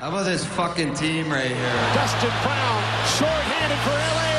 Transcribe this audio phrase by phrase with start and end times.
[0.00, 1.76] How about this fucking team right here?
[1.92, 2.80] Dustin Brown,
[3.20, 4.32] short-handed for LA.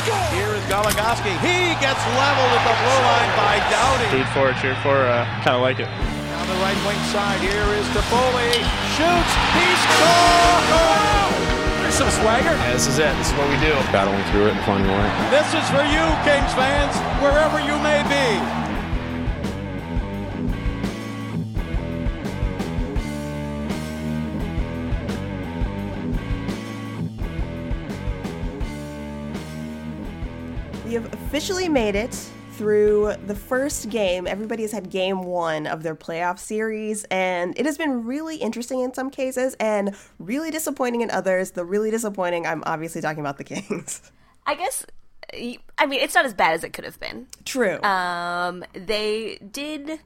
[0.00, 0.16] Score!
[0.32, 1.28] Here is Goligoski.
[1.44, 4.08] He gets leveled at the blue line by Doughty.
[4.16, 5.92] Root for, it, cheer for, uh, kind of like it.
[5.92, 8.64] Down the right wing side, here is Toffoli.
[8.96, 11.36] Shoots, he scores!
[11.84, 12.56] There's some swagger.
[12.56, 13.12] Yeah, this is it.
[13.20, 13.76] This is what we do.
[13.92, 15.08] Battling through it and finding a way.
[15.28, 18.67] This is for you, Kings fans, wherever you may be.
[31.28, 32.14] Officially made it
[32.52, 34.26] through the first game.
[34.26, 38.80] Everybody has had game one of their playoff series, and it has been really interesting
[38.80, 41.50] in some cases and really disappointing in others.
[41.50, 44.10] The really disappointing, I'm obviously talking about the Kings.
[44.46, 44.86] I guess.
[45.34, 47.26] I mean, it's not as bad as it could have been.
[47.44, 47.78] True.
[47.82, 50.00] Um, they did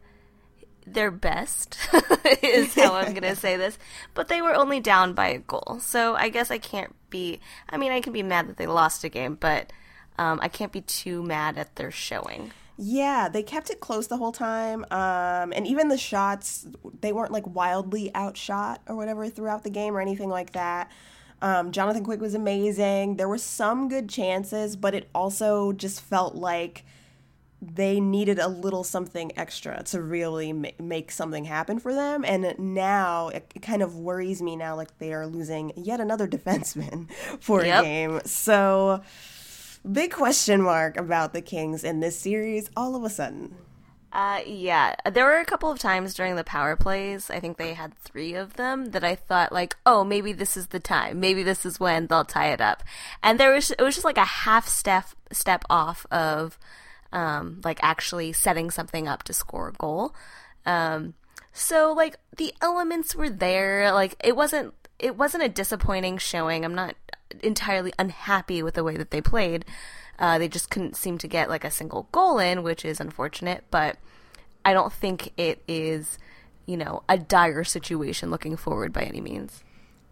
[0.85, 1.79] their best,
[2.43, 3.79] is how I'm going to say this,
[4.15, 5.79] but they were only down by a goal.
[5.81, 7.39] So I guess I can't be.
[7.69, 9.73] I mean, I can be mad that they lost a game, but
[10.19, 12.53] um, I can't be too mad at their showing.
[12.79, 14.85] Yeah, they kept it close the whole time.
[14.91, 16.67] Um, and even the shots,
[17.01, 20.91] they weren't like wildly outshot or whatever throughout the game or anything like that.
[21.43, 23.17] Um, Jonathan Quick was amazing.
[23.17, 26.85] There were some good chances, but it also just felt like
[27.61, 32.25] they needed a little something extra to really ma- make something happen for them.
[32.25, 36.27] And now it, it kind of worries me now, like they are losing yet another
[36.37, 37.09] defenseman
[37.41, 37.81] for Yep.
[37.81, 38.21] a game.
[38.25, 39.03] So
[39.91, 43.55] big question mark about the Kings in this series all of a sudden.
[44.13, 47.31] Uh, yeah, there were a couple of times during the power plays.
[47.31, 50.67] I think they had three of them that I thought like, oh, maybe this is
[50.67, 51.19] the time.
[51.19, 52.83] Maybe this is when they'll tie it up.
[53.23, 56.59] And there was it was just like a half step step off of,
[57.11, 60.15] um, like actually setting something up to score a goal.
[60.67, 61.15] Um,
[61.55, 63.93] so like the elements were there.
[63.93, 66.67] Like it wasn't it wasn't a disappointing showing.
[66.67, 66.97] I'm not
[67.43, 69.65] entirely unhappy with the way that they played.
[70.19, 73.65] Uh, they just couldn't seem to get like a single goal in, which is unfortunate.
[73.71, 73.97] But
[74.65, 76.19] I don't think it is,
[76.67, 79.65] you know, a dire situation looking forward by any means.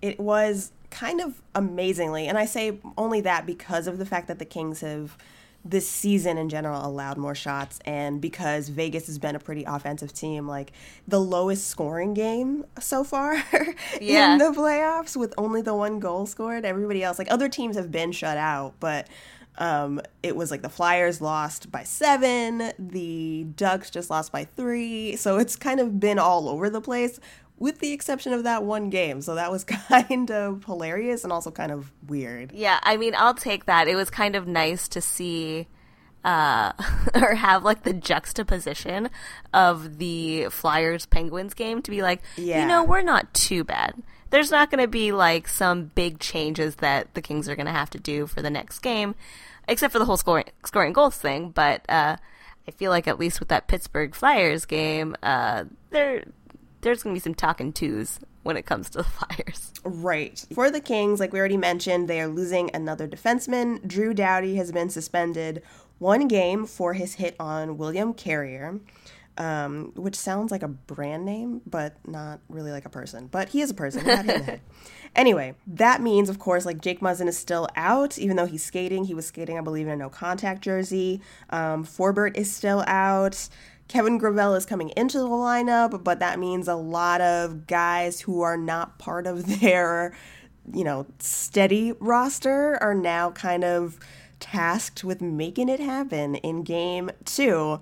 [0.03, 4.38] It was kind of amazingly, and I say only that because of the fact that
[4.38, 5.16] the Kings have
[5.65, 10.12] this season in general allowed more shots and because Vegas has been a pretty offensive
[10.12, 10.72] team like
[11.06, 13.34] the lowest scoring game so far
[14.00, 14.32] Yeah.
[14.32, 17.91] in the playoffs with only the one goal scored everybody else like other teams have
[17.91, 19.06] been shut out but
[19.59, 25.16] um, it was like the Flyers lost by seven, the Ducks just lost by three.
[25.16, 27.21] So it's kind of been all over the place,
[27.60, 29.21] with the exception of that one game.
[29.22, 32.50] So that was kind of hilarious and also kind of weird.
[32.53, 33.87] Yeah, I mean, I'll take that.
[33.87, 35.69] It was kind of nice to see
[36.22, 36.72] uh
[37.15, 39.09] or have like the juxtaposition
[39.54, 42.62] of the Flyers Penguins game to be like, Yeah.
[42.62, 43.94] you know, we're not too bad.
[44.31, 47.72] There's not going to be like some big changes that the Kings are going to
[47.72, 49.16] have to do for the next game,
[49.66, 52.16] except for the whole scoring scoring goals thing, but uh
[52.69, 56.25] I feel like at least with that Pittsburgh Flyers game, uh there
[56.80, 59.72] there's going to be some talking twos when it comes to the Flyers.
[59.84, 60.44] Right.
[60.54, 63.86] For the Kings, like we already mentioned, they are losing another defenseman.
[63.86, 65.62] Drew Doughty has been suspended
[65.98, 68.80] one game for his hit on William Carrier,
[69.36, 73.26] um, which sounds like a brand name, but not really like a person.
[73.26, 74.04] But he is a person.
[74.04, 74.60] We him in the head.
[75.16, 79.04] Anyway, that means, of course, like Jake Muzzin is still out, even though he's skating.
[79.04, 81.20] He was skating, I believe, in a no contact jersey.
[81.50, 83.48] Um, Forbort is still out.
[83.91, 88.41] Kevin Gravel is coming into the lineup, but that means a lot of guys who
[88.41, 90.15] are not part of their,
[90.73, 93.99] you know, steady roster are now kind of
[94.39, 97.81] tasked with making it happen in game two.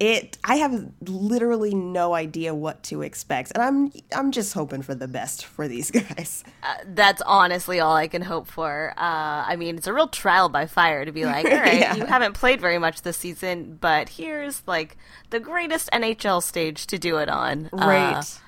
[0.00, 4.94] It I have literally no idea what to expect, and I'm I'm just hoping for
[4.94, 6.42] the best for these guys.
[6.86, 8.94] that's honestly all I can hope for.
[8.96, 11.96] Uh, I mean, it's a real trial by fire to be like, all right, Yeah.
[11.96, 14.96] you haven't played very much this season, but here's like
[15.28, 17.68] the greatest NHL stage to do it on.
[17.70, 18.40] Uh, Right.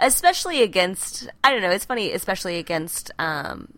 [0.00, 3.68] especially against, I don't know, it's funny, especially against um,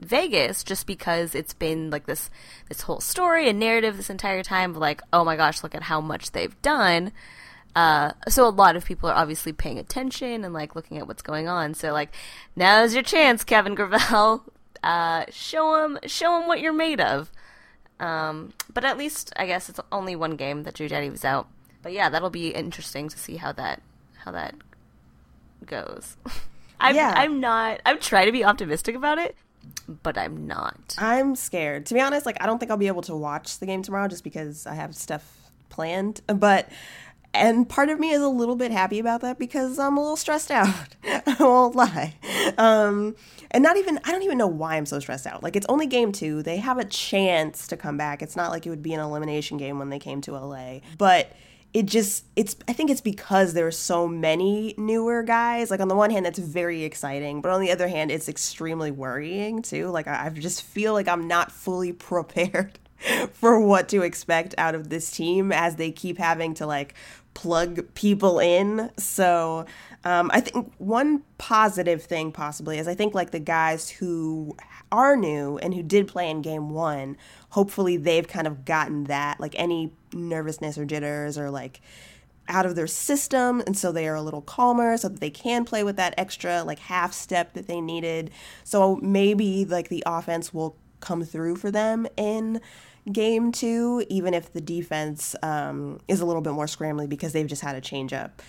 [0.00, 2.30] Vegas, just because it's been like this
[2.68, 5.84] this whole story and narrative this entire time of like, oh my gosh, look at
[5.84, 7.12] how much they've done.
[7.76, 11.22] Uh, so a lot of people are obviously paying attention and like looking at what's
[11.22, 11.74] going on.
[11.74, 12.12] So like,
[12.56, 14.44] now's your chance, Kevin Gravel.
[14.82, 17.30] Uh, show him, show him what you're made of.
[17.98, 21.48] Um, but at least I guess it's only one game that Drew Doughty was out.
[21.82, 23.82] But yeah, that'll be interesting to see how that
[24.24, 24.54] how that
[25.66, 26.16] goes.
[26.80, 27.12] I'm, Yeah.
[27.14, 27.82] I'm not.
[27.84, 29.36] I'm trying to be optimistic about it,
[30.02, 30.96] but I'm not.
[30.98, 31.86] I'm scared.
[31.86, 34.08] To be honest, like I don't think I'll be able to watch the game tomorrow
[34.08, 36.20] just because I have stuff planned.
[36.26, 36.68] But
[37.32, 40.16] And part of me is a little bit happy about that because I'm a little
[40.16, 40.68] stressed out.
[41.04, 42.14] I won't lie.
[42.58, 43.14] Um,
[43.52, 45.42] and not even, I don't even know why I'm so stressed out.
[45.42, 46.42] Like, it's only game two.
[46.42, 48.20] They have a chance to come back.
[48.20, 50.80] It's not like it would be an elimination game when they came to LA.
[50.98, 51.32] But
[51.72, 55.70] it just it's i think it's because there are so many newer guys.
[55.70, 58.90] Like on the one hand that's very exciting but on the other hand it's extremely
[58.90, 59.88] worrying too.
[59.88, 62.78] Like i, I just feel like i'm not fully prepared
[63.32, 66.94] for what to expect out of this team as they keep having to like
[67.32, 68.90] plug people in.
[68.98, 69.64] So
[70.04, 74.56] um, i think one positive thing possibly is i think like the guys who
[74.90, 77.16] are new and who did play in game one
[77.50, 81.80] hopefully they've kind of gotten that like any nervousness or jitters or like
[82.48, 85.64] out of their system and so they are a little calmer so that they can
[85.64, 88.30] play with that extra like half step that they needed.
[88.64, 92.60] So maybe like the offense will come through for them in
[93.10, 97.46] game two even if the defense um, is a little bit more scrambly because they've
[97.46, 98.42] just had a change up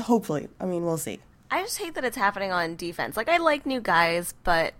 [0.00, 0.48] hopefully.
[0.60, 1.20] I mean we'll see.
[1.50, 3.16] I just hate that it's happening on defense.
[3.16, 4.74] Like I like new guys, but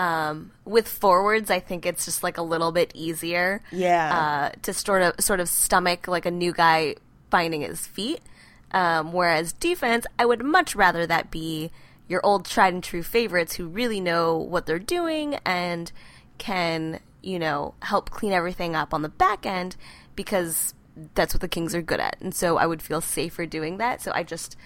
[0.00, 3.62] um, with forwards, I think it's just like a little bit easier.
[3.70, 4.50] Yeah.
[4.54, 6.94] Uh, to sort of sort of stomach like a new guy
[7.30, 8.22] finding his feet.
[8.70, 11.70] Um, whereas defense, I would much rather that be
[12.08, 15.92] your old tried and true favorites who really know what they're doing and
[16.38, 19.76] can you know help clean everything up on the back end
[20.16, 20.72] because
[21.14, 22.16] that's what the Kings are good at.
[22.22, 24.00] And so I would feel safer doing that.
[24.00, 24.56] So I just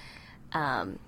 [0.52, 1.00] um,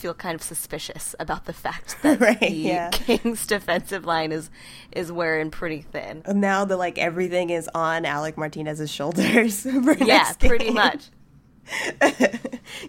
[0.00, 2.90] feel kind of suspicious about the fact that Right, the yeah.
[2.92, 4.50] Kings defensive line is
[4.92, 6.22] is wearing pretty thin.
[6.26, 9.66] now that like everything is on alec martinez's shoulders
[10.00, 10.74] Yeah, pretty game.
[10.74, 11.08] much.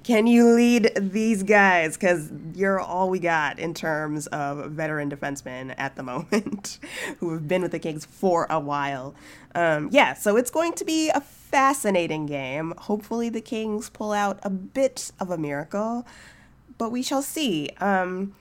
[0.03, 1.97] Can you lead these guys?
[1.97, 6.79] Because you're all we got in terms of veteran defensemen at the moment
[7.19, 9.13] who have been with the Kings for a while.
[9.53, 12.73] Um, yeah, so it's going to be a fascinating game.
[12.77, 16.05] Hopefully, the Kings pull out a bit of a miracle,
[16.81, 17.69] but we shall see.
[17.79, 18.33] Um,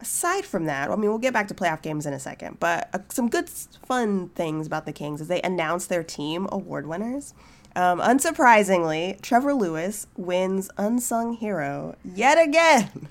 [0.00, 2.88] aside from that, I mean, we'll get back to playoff games in a second, but
[2.94, 7.34] uh, some good, fun things about the Kings is they announced their team award winners.
[7.74, 13.08] Um, unsurprisingly, Trevor Lewis wins Unsung Hero yet again.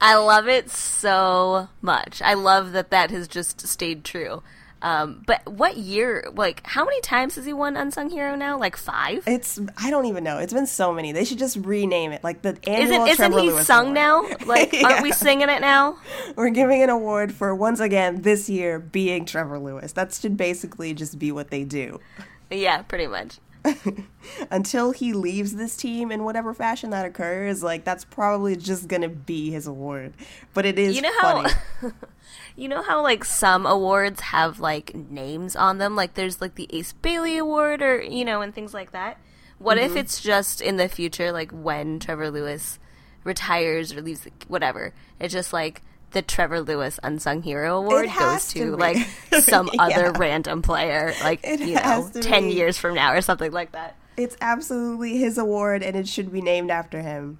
[0.00, 2.22] I love it so much.
[2.22, 4.44] I love that that has just stayed true.
[4.82, 6.24] Um, but what year?
[6.34, 8.58] Like, how many times has he won Unsung Hero now?
[8.58, 9.22] Like five?
[9.26, 10.38] It's I don't even know.
[10.38, 11.12] It's been so many.
[11.12, 14.30] They should just rename it like the annual Isn't isn't he Lewis sung Award.
[14.30, 14.36] now?
[14.46, 14.88] Like, Yeah.
[14.88, 15.98] aren't we singing it now?
[16.34, 19.92] We're giving an award for once again this year being Trevor Lewis.
[19.92, 22.00] That should basically just be what they do.
[22.50, 23.38] Yeah, pretty much.
[24.50, 29.08] until he leaves this team in whatever fashion that occurs, like that's probably just gonna
[29.08, 30.14] be his award.
[30.54, 31.54] But it is You know how- funny.
[32.56, 36.68] You know how like some awards have like names on them, like there's like the
[36.70, 39.18] Ace Bailey Award or you know and things like that.
[39.58, 39.86] What Mm-hmm.
[39.92, 42.78] if it's just in the future, like when Trevor Lewis
[43.24, 44.92] retires or leaves, the, whatever?
[45.18, 48.96] It's just like the Trevor Lewis Unsung Hero Award goes to to like
[49.40, 49.82] some Yeah.
[49.82, 52.54] other random player, like It you know, ten be.
[52.54, 53.96] years from now or something like that.
[54.16, 57.38] It's absolutely his award, and it should be named after him.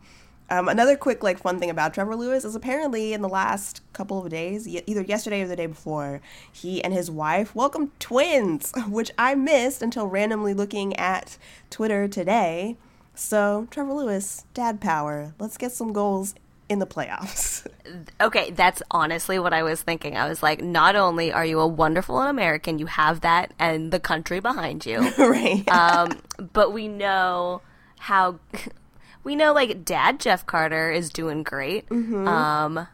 [0.48, 4.24] Um, another quick, like, fun thing about Trevor Lewis is apparently in the last couple
[4.24, 6.20] of days, ye- either yesterday or the day before,
[6.50, 11.38] he and his wife welcomed twins, which I missed until randomly looking at
[11.70, 12.76] Twitter today.
[13.14, 15.34] So, Trevor Lewis, dad power.
[15.38, 16.34] Let's get some goals
[16.70, 17.66] in the playoffs.
[18.20, 20.16] Okay, that's honestly what I was thinking.
[20.16, 23.98] I was like, not only are you a wonderful American, you have that and the
[23.98, 25.00] country behind you.
[25.18, 25.68] right?
[25.68, 26.20] um,
[26.52, 27.62] but we know
[27.98, 28.38] how
[29.24, 31.88] we know like dad Jeff Carter is doing great.
[31.88, 32.28] Mm-hmm.
[32.28, 32.86] Um,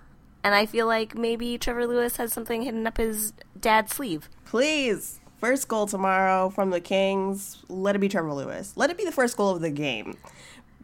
[0.42, 4.30] and I feel like maybe Trevor Lewis has something hidden up his dad's sleeve.
[4.46, 5.20] Please.
[5.38, 7.62] First goal tomorrow from the Kings.
[7.68, 8.72] Let it be Trevor Lewis.
[8.76, 10.16] Let it be the first goal of the game.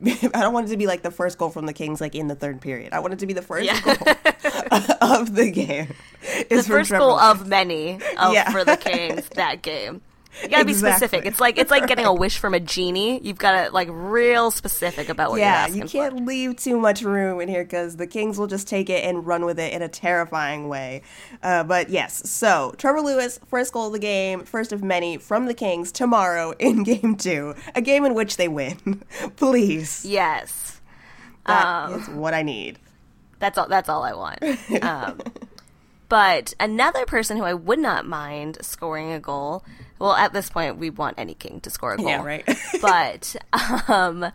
[0.35, 2.27] I don't want it to be like the first goal from the Kings, like in
[2.29, 2.93] the third period.
[2.93, 3.81] I want it to be the first Yeah.
[3.81, 3.95] goal
[5.01, 5.95] of the game.
[6.49, 8.51] The Is from first Trevor goal of many of, Yeah.
[8.51, 10.01] for the Kings that game.
[10.43, 11.27] You gotta be specific.
[11.27, 13.21] It's like it's like getting a wish from a genie.
[13.23, 17.41] You've got to like real specific about what yeah, you can't leave too much room
[17.41, 19.89] in here because the Kings will just take it and run with it in a
[19.89, 21.03] terrifying way.
[21.43, 25.47] Uh, but yes, so Trevor Lewis, first goal of the game, first of many from
[25.47, 29.03] the Kings tomorrow in Game Two, a game in which they win.
[29.37, 30.05] Please.
[30.05, 30.81] Yes.
[31.47, 32.79] that is Um, what I need.
[33.39, 33.69] That's all.
[33.69, 34.39] That's all I want.
[34.83, 35.21] Um,
[36.13, 39.65] but another person who I would not mind scoring a goal.
[39.99, 42.07] Well, at this point, we want any king to score a goal.
[42.07, 42.47] Yeah, right.
[42.83, 43.35] but
[43.89, 44.31] um,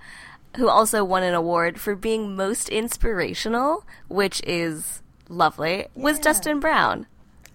[0.56, 7.06] who also won an award for being most inspirational, which is lovely, was Dustin Brown.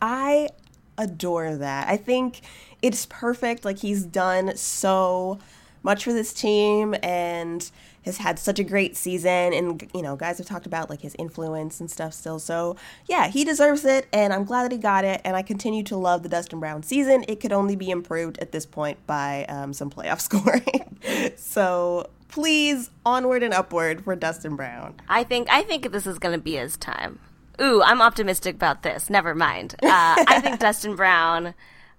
[0.00, 0.50] I
[0.96, 1.88] adore that.
[1.88, 2.42] I think
[2.80, 3.64] it's perfect.
[3.64, 5.40] Like he's done so
[5.82, 7.68] much for this team and
[8.04, 9.52] has had such a great season.
[9.52, 12.38] And, you know, guys have talked about like his influence and stuff still.
[12.38, 14.06] So, yeah, he deserves it.
[14.12, 15.20] And I'm glad that he got it.
[15.24, 17.24] And I continue to love the Dustin Brown season.
[17.28, 20.98] It could only be improved at this point by um, some playoff scoring.
[21.36, 24.94] so, please, onward and upward for Dustin Brown.
[25.08, 27.18] I think I think this is going to be his time.
[27.60, 29.10] Ooh, I'm optimistic about this.
[29.10, 29.74] Never mind.
[29.82, 29.86] Uh,
[30.26, 31.54] I think Dustin Brown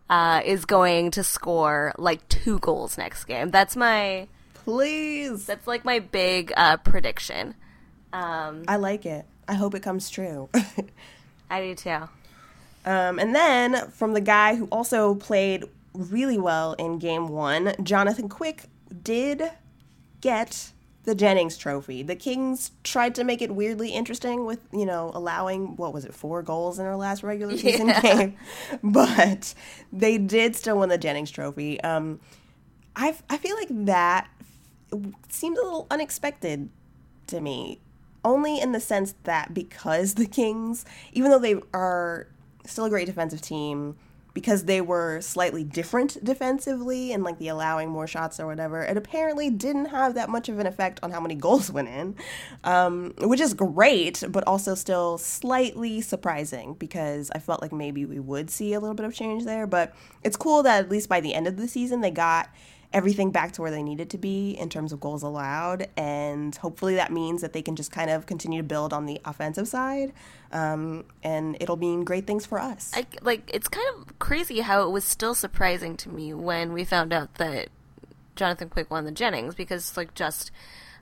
[0.10, 3.52] uh, is going to score like two goals next game.
[3.52, 4.28] That's my
[4.63, 5.46] Please.
[5.46, 7.55] that's like my big uh, prediction.
[8.12, 9.25] Um, I like it.
[9.48, 10.50] I hope it comes true.
[11.50, 12.10] I do too.
[12.86, 18.29] Um, and then from the guy who also played really well in game one, Jonathan
[18.29, 18.63] Quick
[19.03, 19.43] did
[20.22, 20.72] get
[21.03, 22.01] the Jennings Trophy.
[22.03, 26.13] The Kings tried to make it weirdly interesting with, you know, allowing, what was it,
[26.13, 28.01] four goals in our last regular season Yeah.
[28.01, 28.38] game.
[28.84, 29.53] But
[29.91, 31.82] they did still win the Jennings Trophy.
[31.82, 32.20] Um,
[32.96, 34.29] I, I feel like that
[35.30, 36.70] seemed a little unexpected
[37.28, 37.80] to me.
[38.26, 42.28] Only in the sense that because the Kings, even though they are
[42.66, 43.96] still a great defensive team,
[44.34, 48.98] because they were slightly different defensively and like the allowing more shots or whatever, it
[48.98, 52.16] apparently didn't have that much of an effect on how many goals went in,
[52.64, 58.20] um, which is great, but also still slightly surprising because I felt like maybe we
[58.20, 59.68] would see a little bit of change there.
[59.68, 62.50] But it's cool that at least by the end of the season, they got
[62.94, 65.88] everything back to where they needed to be in terms of goals allowed.
[65.98, 69.20] And hopefully that means that they can just kind of continue to build on the
[69.26, 70.14] offensive side.
[70.52, 72.92] Um, and it'll mean great things for us.
[72.96, 76.84] I, like it's kind of crazy how it was still surprising to me when we
[76.84, 77.70] found out that
[78.36, 80.52] Jonathan Quick won the Jennings because like just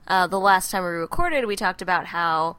[0.08, 2.58] uh, the last time we recorded we talked about how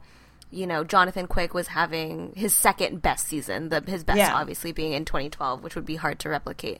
[0.51, 4.33] you know Jonathan Quick was having his second best season the his best Yeah.
[4.35, 6.79] obviously being in 2012 which would be hard to replicate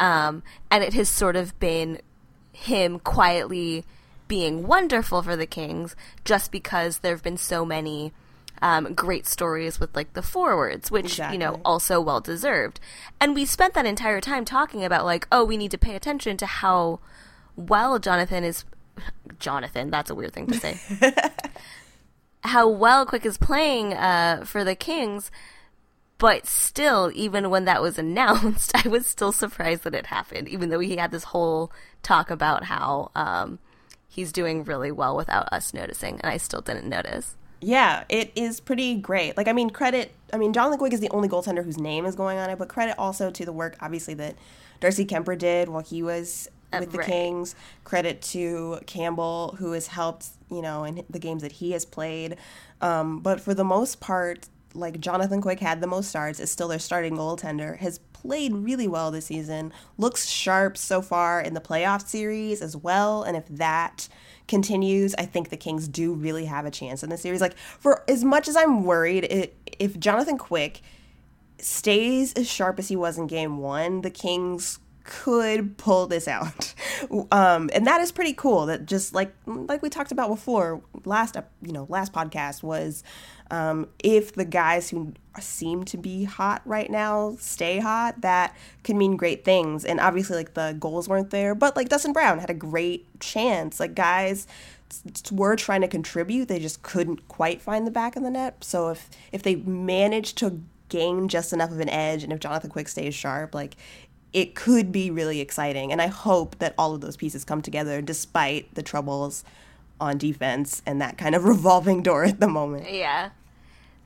[0.00, 2.00] um, and it has sort of been
[2.52, 3.84] him quietly
[4.26, 8.12] being wonderful for the Kings just because there have been so many
[8.62, 12.80] um, great stories with like the forwards, which you know also well deserved.
[13.20, 16.36] And we spent that entire time talking about like, oh, we need to pay attention
[16.38, 17.00] to how
[17.56, 18.64] well Jonathan is.
[19.38, 20.78] Jonathan, that's a weird thing to say.
[22.44, 25.30] how well Quick is playing uh, for the Kings.
[26.20, 30.68] But still, even when that was announced, I was still surprised that it happened, even
[30.68, 31.72] though he had this whole
[32.02, 33.58] talk about how um,
[34.08, 37.36] he's doing really well without us noticing, and I still didn't notice.
[37.62, 39.36] Yeah, it is pretty great.
[39.36, 40.12] Like, I mean, credit.
[40.32, 42.68] I mean, Jonathan Quick is the only goaltender whose name is going on it, but
[42.68, 44.36] credit also to the work, obviously, that
[44.80, 47.06] Darcy Kuemper did while he was Uh, with the right.
[47.06, 47.54] Kings.
[47.84, 52.36] Credit to Campbell, who has helped, you know, in the games that he has played.
[52.80, 56.68] Um, but for the most part, like Jonathan Quick had the most starts, is still
[56.68, 61.60] their starting goaltender, has played really well this season, looks sharp so far in the
[61.60, 63.22] playoff series as well.
[63.22, 64.08] And if that
[64.46, 67.40] continues, I think the Kings do really have a chance in the series.
[67.40, 70.82] Like, for as much as I'm worried, it, if Jonathan Quick
[71.58, 76.74] stays as sharp as he was in game one, the Kings could pull this out.
[77.32, 81.34] Um, and that is pretty cool that just like like we talked about before last
[81.62, 83.02] you know last podcast was
[83.50, 88.54] um, if the guys who seem to be hot right now stay hot that
[88.84, 89.84] could mean great things.
[89.84, 93.80] And obviously like the goals weren't there but like Dustin Brown had a great chance.
[93.80, 94.46] Like guys
[95.30, 96.48] were trying to contribute.
[96.48, 98.62] They just couldn't quite find the back of the net.
[98.64, 102.70] So if if they managed to gain just enough of an edge and if Jonathan
[102.70, 103.76] Quick stays sharp like
[104.32, 105.90] it could be really exciting.
[105.90, 109.44] And I hope that all of those pieces come together despite the troubles
[110.00, 112.90] on defense and that kind of revolving door at the moment.
[112.90, 113.30] Yeah.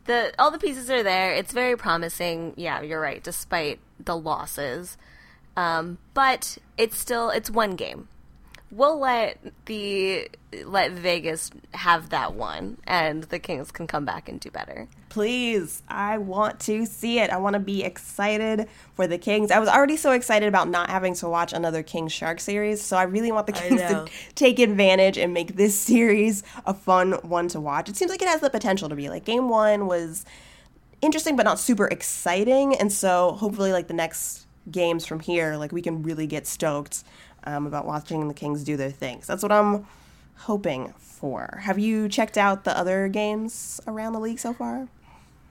[0.06, 1.32] The all the pieces are there.
[1.32, 2.54] It's very promising.
[2.56, 4.96] Yeah, you're right, despite the losses.
[5.56, 8.08] Um, but it's still it's one game.
[8.70, 10.28] We'll let the
[10.64, 14.88] let Vegas have that one and the Kings can come back and do better.
[15.14, 17.30] Please, I want to see it.
[17.30, 19.52] I want to be excited for the Kings.
[19.52, 22.96] I was already so excited about not having to watch another King Shark series, so
[22.96, 27.46] I really want the Kings to take advantage and make this series a fun one
[27.50, 27.88] to watch.
[27.88, 30.24] It seems like it has the potential to be like game 1 was
[31.00, 35.70] interesting but not super exciting, and so hopefully like the next games from here like
[35.70, 37.04] we can really get stoked
[37.44, 39.28] um, about watching the Kings do their things.
[39.28, 39.86] That's what I'm
[40.38, 41.60] hoping for.
[41.62, 44.88] Have you checked out the other games around the league so far?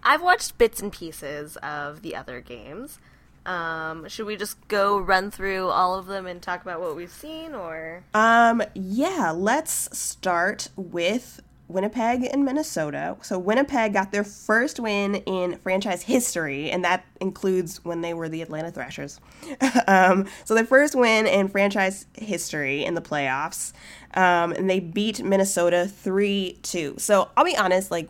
[0.04, 3.00] I've watched bits and pieces of the other games.
[3.46, 7.12] Um, should we just go run through all of them and talk about what we've
[7.12, 13.18] seen or Um, yeah, let's start with Winnipeg and Minnesota.
[13.22, 18.30] So Winnipeg got their first win in franchise history, and that includes when they were
[18.30, 19.20] the Atlanta Thrashers.
[19.88, 23.74] um, so their first win in franchise history in the playoffs,
[24.14, 26.96] um, and they beat Minnesota three two.
[26.98, 28.10] So I'll be honest, like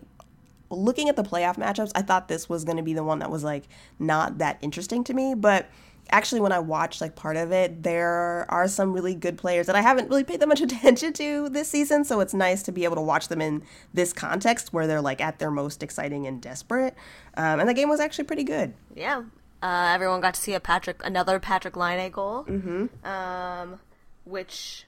[0.76, 3.32] looking at the playoff matchups, I thought this was going to be the one that
[3.32, 3.64] was like
[4.00, 5.70] not that interesting to me, but
[6.10, 9.76] actually when I watched like part of it, there are some really good players that
[9.76, 12.84] I haven't really paid that much attention to this season, so it's nice to be
[12.84, 13.64] able to watch them in
[13.94, 16.96] this context where they're like at their most exciting and desperate.
[17.36, 18.74] Um, and the game was actually pretty good.
[18.96, 19.24] Yeah.
[19.62, 23.08] Uh, everyone got to see a Patrik, another Patrik Laine goal, mm-hmm.
[23.08, 23.80] um,
[24.26, 24.86] which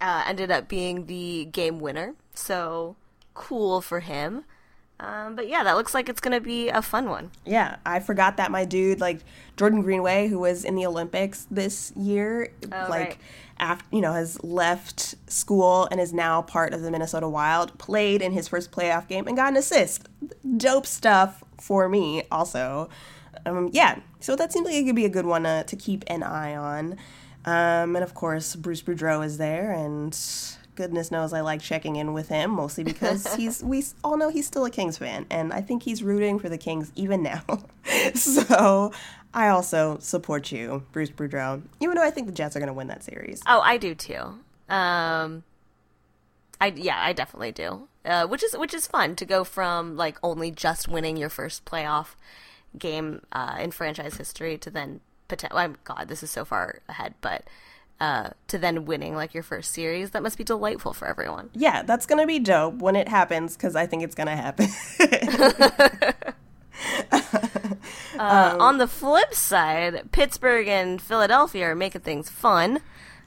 [0.00, 2.14] uh, ended up being the game winner.
[2.34, 2.96] So
[3.34, 4.44] cool for him.
[4.98, 7.30] Um, but yeah, that looks like it's gonna be a fun one.
[7.44, 9.20] Yeah, I forgot that my dude, like
[9.56, 13.18] Jordan Greenway, who was in the Olympics this year, Oh, like right.
[13.58, 17.76] after you know has left school and is now part of the Minnesota Wild.
[17.78, 20.08] Played in his first playoff game and got an assist.
[20.56, 22.88] Dope stuff for me, also.
[23.44, 26.04] Um, yeah, so that seems like it could be a good one uh, to keep
[26.06, 26.92] an eye on.
[27.44, 30.18] Um, and of course, Bruce Boudreau is there, and
[30.76, 34.46] goodness knows I like checking in with him mostly because he's we all know he's
[34.46, 37.42] still a Kings fan, and I think he's rooting for the Kings even now.
[38.14, 38.92] so
[39.34, 42.72] I also support you, Bruce Boudreau, even though I think the Jets are going to
[42.72, 43.42] win that series.
[43.46, 44.38] Oh, I do too.
[44.68, 45.42] Um,
[46.60, 47.88] I yeah, I definitely do.
[48.04, 51.64] Uh, which is which is fun to go from like only just winning your first
[51.64, 52.14] playoff
[52.78, 55.58] game uh, in franchise history to then potential.
[55.58, 57.44] I'm God, this is so far ahead, but
[58.00, 61.50] uh, to then winning like your first series, that must be delightful for everyone.
[61.54, 64.36] Yeah, that's going to be dope when it happens because I think it's going to
[64.36, 64.68] happen.
[68.18, 72.80] Uh, on the flip side, Pittsburgh and Philadelphia are making things fun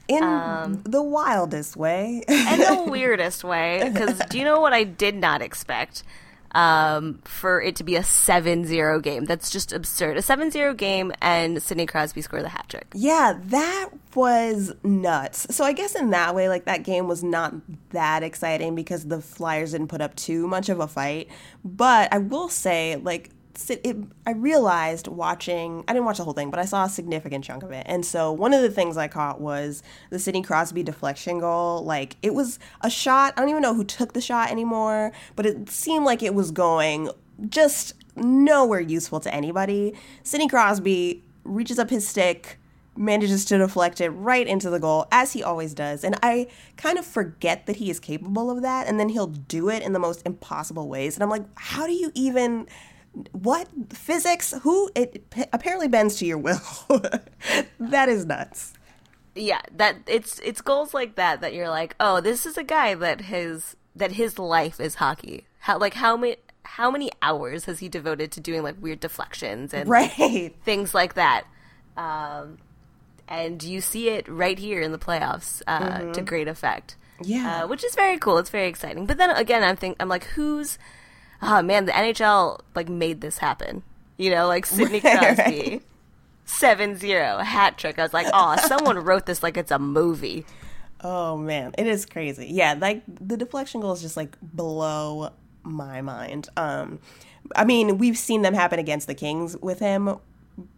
[0.08, 2.24] In Um, the wildest way.
[2.28, 3.88] and the weirdest way.
[3.92, 6.02] Because do you know what I did not expect?
[6.52, 9.24] Um, for it to be a 7-0 game.
[9.24, 10.16] That's just absurd.
[10.16, 12.88] A 7-0 game and Sidney Crosby score the hat trick.
[12.94, 15.46] Yeah, that was nuts.
[15.54, 17.54] So I guess in that way, like that game was not
[17.90, 21.28] that exciting because the Flyers didn't put up too much of a fight.
[21.64, 23.30] But I will say, like,
[23.60, 26.88] sit- it, I realized watching, I didn't watch the whole thing, but I saw a
[26.88, 27.84] significant chunk of it.
[27.86, 31.84] And so one of the things I caught was the Sidney Crosby deflection goal.
[31.84, 33.34] Like, it was a shot.
[33.36, 36.50] I don't even know who took the shot anymore, but it seemed like it was
[36.50, 37.10] going
[37.48, 39.94] just nowhere useful to anybody.
[40.22, 42.58] Sidney Crosby reaches up his stick
[42.96, 46.46] manages to deflect it right into the goal as he always does and i
[46.76, 49.92] kind of forget that he is capable of that and then he'll do it in
[49.92, 52.66] the most impossible ways and i'm like how do you even
[53.32, 56.60] what physics who it p- apparently bends to your will
[57.80, 58.72] that is nuts
[59.34, 62.94] Yeah, that it's it's goals like that that you're like, oh, this is a guy
[62.94, 65.46] that his that his life is hockey.
[65.60, 69.72] How like how many how many hours has he devoted to doing like weird deflections
[69.74, 71.44] and right things like that.
[71.96, 72.58] Um,
[73.28, 76.96] and you see it right here in the playoffs uh, to great effect.
[77.22, 77.64] Yeah.
[77.64, 78.38] uh, which is very cool.
[78.38, 79.06] It's very exciting.
[79.06, 80.78] But then again, I'm think I'm like, who's?
[81.42, 83.82] Oh man, the NHL like made this happen.
[84.16, 85.80] You know, like Sidney Crosby,
[86.44, 87.98] seven zero hat trick.
[87.98, 90.44] I was like, oh, someone wrote this like it's a movie.
[91.02, 92.46] Oh man, it is crazy.
[92.50, 95.30] Yeah, like the deflection goals just like blow
[95.62, 96.48] my mind.
[96.56, 96.98] Um
[97.56, 100.18] I mean, we've seen them happen against the Kings with him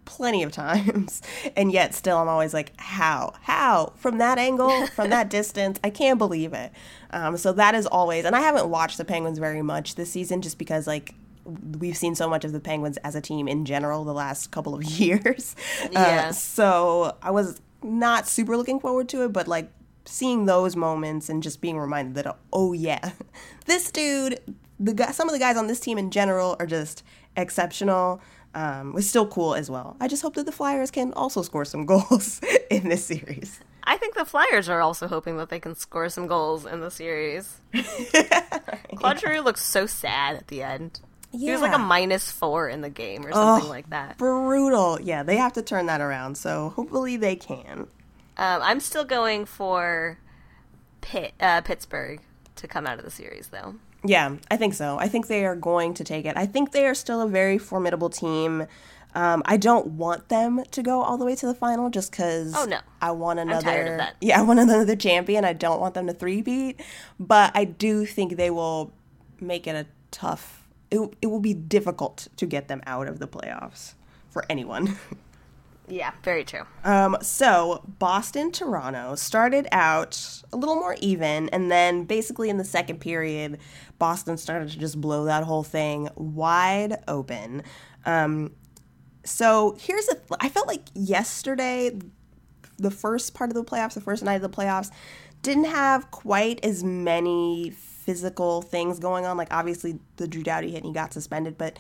[0.05, 1.23] plenty of times.
[1.57, 3.35] And yet still I'm always like, how?
[3.43, 3.93] How?
[3.97, 6.73] From that angle, from that distance, I can't believe it.
[7.11, 10.43] Um so that is always and I haven't watched the Penguins very much this season
[10.43, 11.15] just because like
[11.79, 14.75] we've seen so much of the Penguins as a team in general the last couple
[14.75, 15.57] of years.
[15.91, 16.29] Yeah.
[16.29, 19.71] Uh, so I was not super looking forward to it, but like
[20.05, 23.13] seeing those moments and just being reminded that oh yeah,
[23.67, 24.41] this dude,
[24.79, 27.03] the guy, some of the guys on this team in general are just
[27.37, 28.21] exceptional.
[28.55, 29.97] Um, was still cool as well.
[29.99, 33.61] I just hope that the Flyers can also score some goals in this series.
[33.85, 36.91] I think the Flyers are also hoping that they can score some goals in the
[36.91, 37.61] series.
[38.97, 41.01] Claude Giroux looks so sad at the end.
[41.33, 44.19] He was like a minus four in the game or something Oh, like that.
[44.19, 45.01] Brutal.
[45.01, 46.37] Yeah, they have to turn that around.
[46.37, 47.87] So hopefully they can.
[48.37, 50.19] Um, I'm still going for
[51.01, 52.21] Pitt, uh, Pittsburgh
[52.57, 53.77] to come out of the series, though.
[54.05, 54.99] Yeah, I think so.
[54.99, 56.37] I think they are going to take it.
[56.37, 58.67] I think they are still a very formidable team.
[59.15, 62.55] Um, I don't want them to go all the way to the final just because
[62.57, 62.79] Oh, no.
[63.01, 63.63] I want another.
[63.63, 64.17] tired of that.
[64.21, 65.45] Yeah, I want another champion.
[65.45, 66.81] I don't want them to three beat,
[67.21, 68.93] but I do think they will
[69.41, 70.67] make it a tough.
[70.91, 73.95] It, it will be difficult to get them out of the playoffs
[74.31, 74.97] for anyone.
[75.89, 76.63] Yeah, very true.
[76.85, 82.65] Um, so Boston Toronto started out a little more even, and then basically in the
[82.65, 83.59] second period,
[83.99, 87.63] Boston started to just blow that whole thing wide open.
[88.07, 88.53] Um,
[89.25, 90.17] so here's a.
[90.41, 91.99] I felt like yesterday,
[92.79, 94.91] the first part of the playoffs, the first night of the playoffs,
[95.43, 99.37] didn't have quite as many physical things going on.
[99.37, 101.79] Like obviously the Drew Doughty hit and he got suspended, but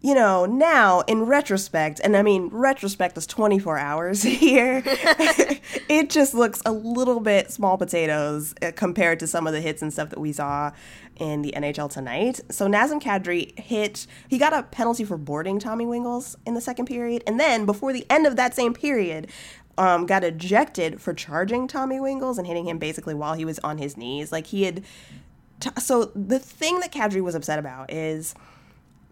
[0.00, 6.34] you know, now in retrospect, and I mean, retrospect is 24 hours here, it just
[6.34, 10.10] looks a little bit small potatoes uh, compared to some of the hits and stuff
[10.10, 10.70] that we saw
[11.16, 12.40] in the NHL tonight.
[12.48, 16.86] So Nazem Kadri hit, he got a penalty for boarding Tommy Wingels in the second
[16.86, 17.24] period.
[17.26, 19.28] And then before the end of that same period,
[19.76, 23.78] um, got ejected for charging Tommy Wingels and hitting him basically while he was on
[23.78, 24.30] his knees.
[24.30, 24.84] Like he had.
[25.60, 28.34] T- so the thing that Kadri was upset about is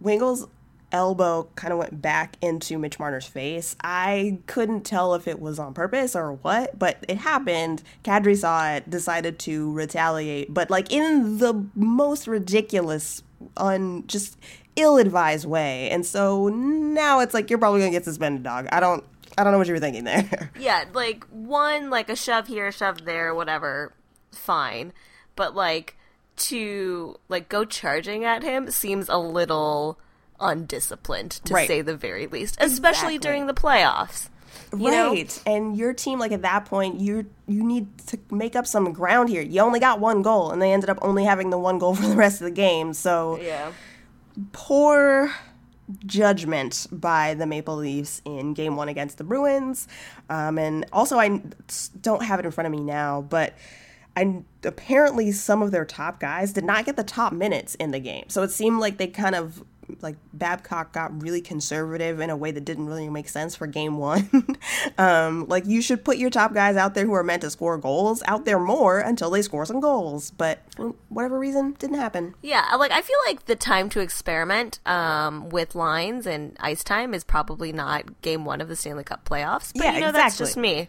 [0.03, 0.49] Wingels
[0.93, 3.77] elbow kind of went back into Mitch Marner's face.
[3.83, 7.83] I couldn't tell if it was on purpose or what, but it happened.
[8.05, 13.23] Kadri saw it, decided to retaliate, but like in the most ridiculous,
[13.57, 14.39] un just
[14.77, 15.91] ill-advised way.
[15.91, 18.67] And so now it's like you're probably gonna get suspended, dog.
[18.71, 19.05] I don't,
[19.37, 20.51] I don't know what you were thinking there.
[20.59, 23.93] Yeah, like one, like a shove here, a shove there, whatever,
[24.33, 24.93] fine.
[25.35, 25.97] But like
[26.37, 29.99] to like go charging at him seems a little
[30.41, 31.67] undisciplined to Right.
[31.69, 33.19] say the very least, especially Exactly.
[33.19, 34.29] during the playoffs.
[34.77, 35.11] You know?
[35.13, 35.43] right.
[35.47, 39.29] And your team, like at that point, you you need to make up some ground
[39.29, 39.43] here.
[39.43, 42.07] You only got one goal, and they ended up only having the one goal for
[42.09, 42.93] the rest of the game.
[42.95, 43.71] So Yeah.
[44.53, 45.31] poor
[46.05, 49.87] judgment by the Maple Leafs in Game One against the Bruins.
[50.29, 51.41] Um, and also, I
[52.01, 53.55] don't have it in front of me now, but.
[54.19, 57.99] I, apparently, some of their top guys did not get the top minutes in the
[58.01, 58.25] game.
[58.29, 59.63] So it seemed like they kind of
[60.01, 63.99] like Babcock got really conservative in a way that didn't really make sense for game
[63.99, 64.29] one.
[64.99, 67.79] um, like you should put your top guys out there who are meant to score
[67.79, 70.31] goals out there more until they score some goals.
[70.31, 72.35] But for whatever reason, didn't happen.
[72.43, 77.15] Yeah, like I feel like the time to experiment um, with lines and ice time
[77.15, 79.73] is probably not game one of the Stanley Cup playoffs.
[79.75, 80.89] But Yeah, you know, that's just me.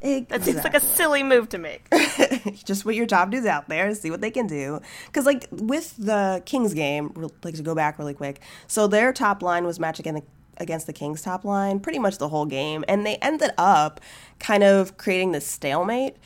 [0.00, 1.88] That seems like a silly move to make.
[2.64, 4.80] just put your top dudes out there, see what they can do.
[5.06, 9.42] Because like with the Kings game, like to go back really quick, so their top
[9.42, 12.84] line was matched against the, against the Kings top line pretty much the whole game,
[12.86, 14.00] and they ended up
[14.38, 16.16] kind of creating this stalemate.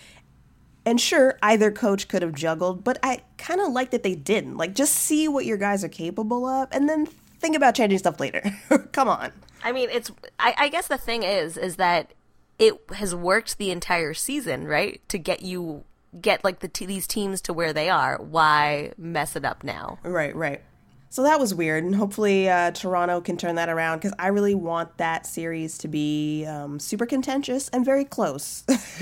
[0.85, 4.57] And sure, either coach could have juggled, but I kind of like that they didn't.
[4.57, 7.07] Like, just see what your guys are capable of, and then
[7.39, 8.43] think about changing stuff later.
[8.93, 9.31] Come on.
[9.63, 10.11] I mean, it's.
[10.39, 12.13] I, I guess the thing is, is that
[12.61, 15.01] it has worked the entire season, right?
[15.09, 15.85] To get you
[16.21, 18.19] get like the t- these teams to where they are.
[18.21, 19.99] Why mess it up now?
[20.05, 20.61] Right, right.
[21.09, 24.55] So that was weird, and hopefully uh, Toronto can turn that around because I really
[24.55, 28.63] want that series to be um, super contentious and very close.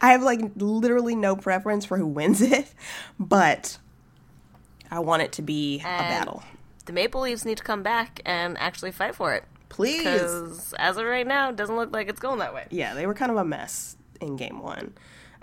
[0.00, 2.72] I have like literally no preference for who wins it,
[3.18, 3.76] but
[4.90, 6.42] I want it to be a battle.
[6.86, 9.44] The Maple Leafs need to come back and actually fight for it.
[9.74, 9.98] Please.
[9.98, 12.66] Because as of right now, it doesn't look like it's going that way.
[12.70, 14.94] Yeah, they were kind of a mess in game one.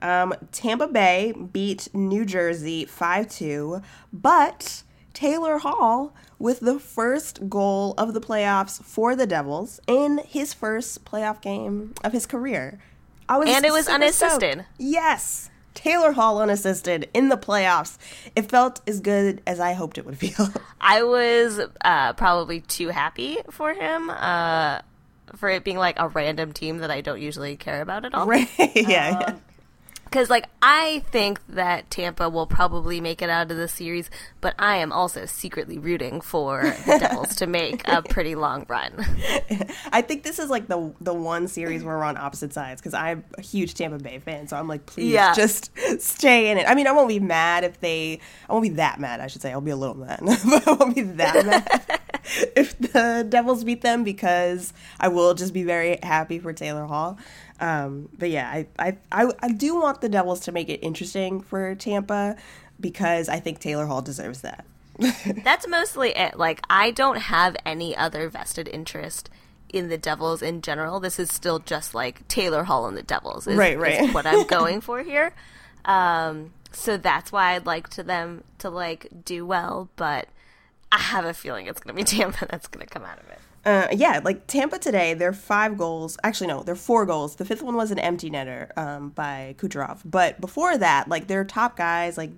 [0.01, 3.81] Um, Tampa Bay beat New Jersey 5 2,
[4.13, 10.53] but Taylor Hall with the first goal of the playoffs for the Devils in his
[10.53, 12.79] first playoff game of his career.
[13.29, 14.53] I was And it was unassisted.
[14.53, 14.67] stoked.
[14.79, 15.50] Yes.
[15.73, 17.97] Taylor Hall unassisted in the playoffs.
[18.35, 20.49] It felt as good as I hoped it would feel.
[20.81, 24.79] I was uh, probably too happy for him, uh,
[25.35, 28.25] for it being like a random team that I don't usually care about at all.
[28.27, 28.49] right?
[28.75, 29.35] yeah.
[30.11, 34.09] Because, like, I think that Tampa will probably make it out of the series,
[34.41, 38.91] but I am also secretly rooting for the Devils to make a pretty long run.
[39.93, 42.93] I think this is like the the one series where we're on opposite sides because
[42.93, 45.33] I'm a huge Tampa Bay fan, so I'm like, please Yeah.
[45.33, 45.71] just
[46.01, 46.65] stay in it.
[46.67, 48.19] I mean, I won't be mad if they,
[48.49, 49.21] I won't be that mad.
[49.21, 51.99] I should say, I'll be a little mad, but I won't be that mad
[52.55, 57.17] if the Devils beat them because I will just be very happy for Taylor Hall.
[57.61, 61.41] Um, but yeah, I, I I I do want the Devils to make it interesting
[61.41, 62.35] for Tampa
[62.79, 64.65] because I think Taylor Hall deserves that.
[65.43, 66.37] That's mostly it.
[66.37, 69.29] Like, I don't have any other vested interest
[69.69, 70.99] in the Devils in general.
[70.99, 73.47] This is still just like Taylor Hall and the Devils.
[73.47, 74.01] Is, Right, right.
[74.01, 75.33] is what I'm going for here.
[75.85, 80.27] Um, so that's why I'd like to them to like do well, but
[80.91, 83.29] I have a feeling it's going to be Tampa that's going to come out of
[83.29, 83.39] it.
[83.63, 86.17] Uh, yeah, like Tampa today, they're five goals.
[86.23, 87.35] Actually, no, they're four goals.
[87.35, 89.99] The fifth one was an empty netter um, by Kucherov.
[90.03, 92.31] But before that, like their top guys, like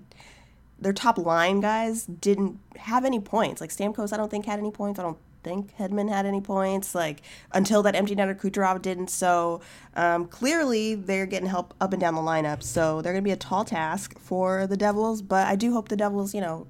[0.78, 3.60] their top line guys didn't have any points.
[3.62, 4.98] Like Stamkos, I don't think had any points.
[4.98, 6.94] I don't think Hedman had any points.
[6.94, 9.08] Like until that empty netter Kucherov didn't.
[9.08, 9.62] So
[9.94, 12.62] um, clearly they're getting help up and down the lineup.
[12.62, 15.22] So they're going to be a tall task for the Devils.
[15.22, 16.66] But I do hope the Devils, you know,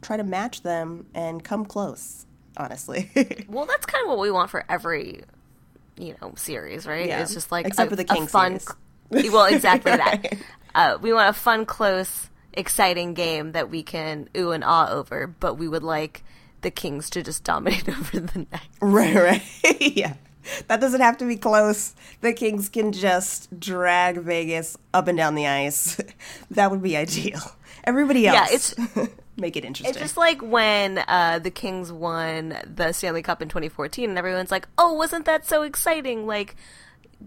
[0.00, 2.26] try to match them and come close.
[2.56, 3.10] Honestly.
[3.48, 5.22] Well, that's kind of what we want for every,
[5.96, 7.06] you know, series, right?
[7.06, 7.22] Yeah.
[7.22, 8.60] It's just like Except a, for the King fun.
[9.10, 9.30] series.
[9.32, 10.22] Well, exactly Right.
[10.22, 10.34] that.
[10.74, 15.26] Uh, we want a fun, close, exciting game that we can ooh and ah over,
[15.26, 16.24] but we would like
[16.62, 18.60] the Kings to just dominate over the night.
[18.80, 19.42] Right, right.
[19.80, 20.14] yeah.
[20.68, 21.94] That doesn't have to be close.
[22.20, 26.00] The Kings can just drag Vegas up and down the ice.
[26.50, 27.40] that would be ideal.
[27.84, 28.34] Everybody else.
[28.50, 29.90] Yeah, it's- make it interesting.
[29.90, 34.50] It's just like when uh, the Kings won the Stanley Cup in 2014, and everyone's
[34.50, 36.26] like, "Oh, wasn't that so exciting?
[36.26, 36.56] Like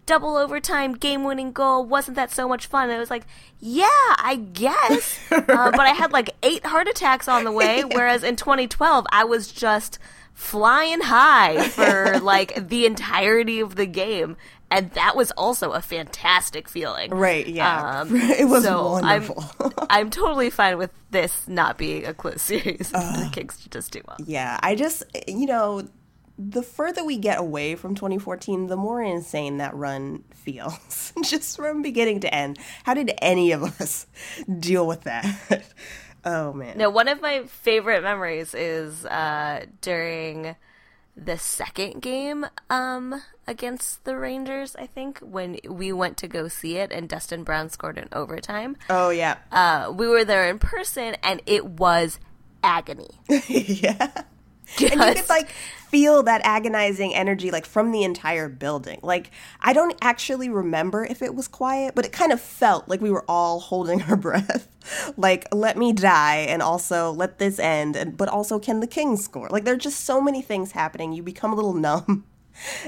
[0.06, 1.86] double overtime, game-winning goal.
[1.86, 3.26] Wasn't that so much fun?" And it was like,
[3.60, 7.84] "Yeah, I guess," uh, but I had like eight heart attacks on the way.
[7.92, 10.00] Whereas in 2012, I was just
[10.34, 14.38] flying high for like the entirety of the game.
[14.76, 17.12] And that was also a fantastic feeling.
[17.12, 18.02] Right, yeah.
[18.02, 19.44] Um, It was so wonderful.
[19.60, 22.90] I'm, I'm totally fine with this not being a close series.
[22.92, 24.18] the Kings just do well.
[24.26, 25.88] yeah, I just, you know,
[26.38, 31.14] the further we get away from 2014, the more insane that run feels.
[31.24, 32.60] just from beginning to end.
[32.84, 34.08] How did any of us
[34.60, 35.64] deal with that?
[36.26, 36.78] oh, man.
[36.78, 40.58] Now, one of my favorite memories is uh, during
[41.18, 46.78] the second game um, against the Rangers, I think, when we went to go see
[46.78, 48.76] it and Dustin Brown scored in overtime.
[48.90, 49.38] Oh, yeah.
[49.52, 52.20] Uh, we were there in person and it was
[52.64, 53.22] agony.
[53.48, 54.24] yeah.
[54.80, 55.50] And you could like
[55.90, 59.00] feel that agonizing energy like from the entire building.
[59.02, 63.02] Like i don't actually remember if it was quiet but it kind of felt like
[63.02, 64.68] we were all holding our breath.
[65.18, 69.18] Like let me die and also let this end and but also can the king
[69.18, 69.48] score?
[69.50, 71.14] Like there're just so many things happening.
[71.14, 72.26] You become a little numb.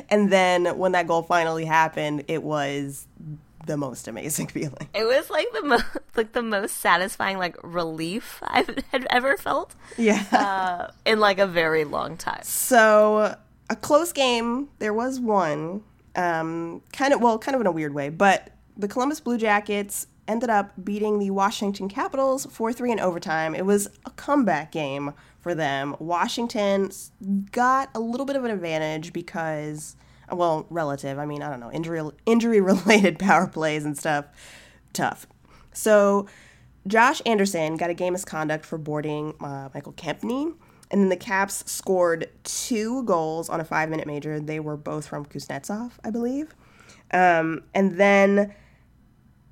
[0.09, 3.07] And then when that goal finally happened it was
[3.67, 5.77] the most amazing feeling It was like the mo-
[6.15, 11.47] like the most satisfying like relief I've had ever felt yeah uh, in like a
[11.47, 12.41] very long time.
[12.43, 13.35] So
[13.69, 14.69] a close game.
[14.79, 15.83] There was one,
[16.15, 20.07] um, kind of well, kind of in a weird way, but the Columbus Blue Jackets
[20.27, 23.53] ended up beating the Washington Capitals four three in overtime.
[23.55, 25.95] It was a comeback game for them.
[25.99, 26.91] Washington
[27.51, 29.95] got a little bit of an advantage because,
[30.31, 31.19] well, relative.
[31.19, 34.25] I mean, I don't know, injury injury related power plays and stuff.
[34.93, 35.27] Tough.
[35.73, 36.27] So
[36.87, 40.53] Josh Anderson got a game misconduct for boarding uh, Michael Kempny.
[40.89, 44.39] And then the Caps scored two goals on a five minute major.
[44.39, 46.55] They were both from Kuznetsov, I believe.
[47.11, 48.53] Um, and then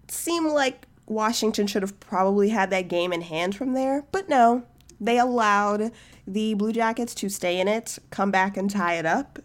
[0.07, 4.05] seemed like Washington should have probably had that game in hand from there.
[4.11, 4.63] But no,
[4.99, 5.91] they allowed
[6.25, 9.39] the Blue Jackets to stay in it, come back and tie it up.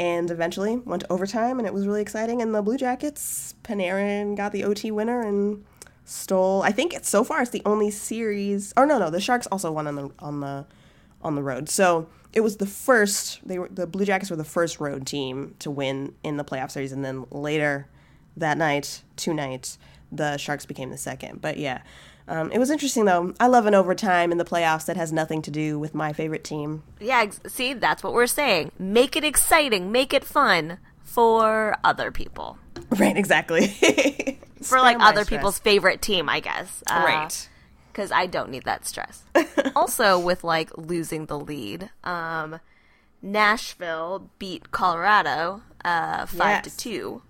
[0.00, 2.40] And eventually went to overtime, and it was really exciting.
[2.40, 5.62] And the Blue Jackets, Panarin got the OT winner and
[6.06, 6.62] stole.
[6.62, 8.72] I think it's so far it's the only series.
[8.78, 10.64] Or no, no, the Sharks also won on the on the
[11.20, 11.68] on the road.
[11.68, 13.46] So it was the first.
[13.46, 16.70] They were the Blue Jackets were the first road team to win in the playoff
[16.70, 17.86] series, and then later
[18.36, 19.78] that night, two nights,
[20.10, 21.40] the Sharks became the second.
[21.42, 21.82] But yeah,
[22.30, 23.34] um, it was interesting though.
[23.38, 26.44] I love an overtime in the playoffs that has nothing to do with my favorite
[26.44, 26.82] team.
[27.00, 28.72] Yeah, ex- see, that's what we're saying.
[28.78, 32.56] Make it exciting, make it fun for other people.
[32.98, 33.68] Right, exactly.
[34.62, 36.82] For like other people's favorite team, I guess.
[36.90, 37.48] Uh, Right.
[37.92, 39.22] Because I don't need that stress.
[39.76, 42.58] also, with like losing the lead, um,
[43.22, 46.76] Nashville beat Colorado uh, five to Yes.
[46.76, 47.22] two.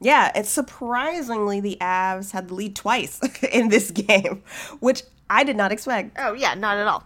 [0.00, 3.20] Yeah, it's surprisingly the Avs had the lead twice
[3.52, 4.42] in this game,
[4.80, 6.16] which I did not expect.
[6.18, 7.04] Oh yeah, not at all.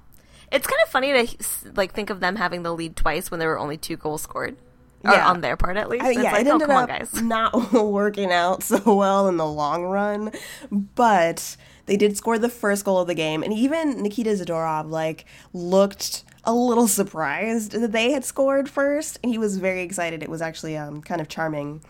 [0.51, 3.49] It's kind of funny to like think of them having the lead twice when there
[3.49, 4.57] were only two goals scored,
[5.05, 5.29] or Yeah.
[5.31, 6.05] on their part at least.
[6.05, 7.15] I- it's yeah, like, it oh ended on, up guys.
[7.23, 10.31] not working out so well in the long run,
[10.71, 15.25] but they did score the first goal of the game, and even Nikita Zadorov like
[15.55, 20.23] looked a little surprised that they had scored first, and he was very excited.
[20.23, 21.81] It was actually um, kind of charming,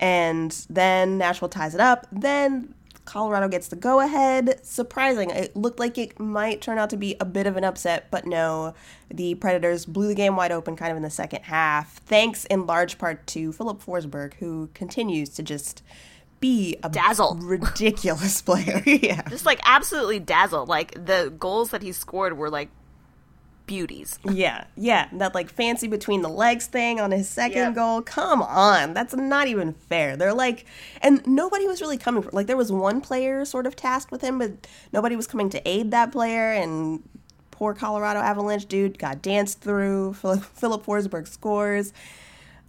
[0.00, 2.06] and then Nashville ties it up.
[2.10, 4.64] Then Colorado gets the go ahead.
[4.64, 5.30] Surprising.
[5.30, 8.26] It looked like it might turn out to be a bit of an upset, but
[8.26, 8.74] no.
[9.12, 12.66] The Predators blew the game wide open kind of in the second half, thanks in
[12.66, 15.82] large part to Filip Forsberg, who continues to just
[16.40, 17.36] be a Dazzle.
[17.42, 18.82] ridiculous player.
[18.86, 19.28] yeah.
[19.28, 20.64] Just like absolutely dazzle.
[20.64, 22.70] Like the goals that he scored were like
[23.70, 24.18] beauties.
[24.28, 27.74] Yeah, yeah, that like fancy between the legs thing on his second Yep.
[27.76, 28.02] goal.
[28.02, 30.16] Come on, that's not even fair.
[30.16, 30.66] They're like,
[31.00, 32.22] and nobody was really coming.
[32.22, 35.48] For, like, there was one player sort of tasked with him, but nobody was coming
[35.50, 36.50] to aid that player.
[36.52, 37.02] And
[37.52, 40.14] poor Colorado Avalanche dude got danced through.
[40.20, 41.92] Filip, Filip Forsberg scores.